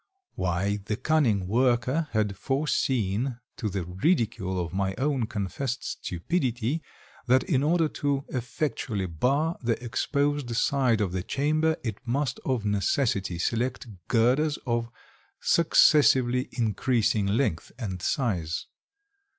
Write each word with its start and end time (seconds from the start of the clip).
Why, 0.33 0.79
the 0.85 0.95
cunning 0.95 1.47
worker 1.47 2.07
had 2.09 2.35
foreseen 2.35 3.37
to 3.57 3.69
the 3.69 3.85
ridicule 3.85 4.59
of 4.59 4.73
my 4.73 4.95
own 4.97 5.27
confessed 5.27 5.83
stupidity 5.83 6.81
that 7.27 7.43
in 7.43 7.61
order 7.61 7.87
to 7.87 8.25
effectually 8.29 9.05
bar 9.05 9.59
the 9.61 9.79
exposed 9.83 10.49
side 10.55 11.01
of 11.01 11.11
the 11.11 11.21
chamber 11.21 11.75
it 11.83 11.99
must 12.03 12.39
of 12.43 12.65
necessity 12.65 13.37
select 13.37 13.85
girders 14.07 14.57
of 14.65 14.89
successively 15.39 16.49
increasing 16.53 17.27
length 17.27 17.71
and 17.77 18.01
size. 18.01 18.65